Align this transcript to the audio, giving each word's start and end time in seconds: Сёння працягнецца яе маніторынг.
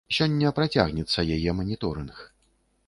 Сёння 0.17 0.51
працягнецца 0.59 1.27
яе 1.37 1.51
маніторынг. 1.61 2.27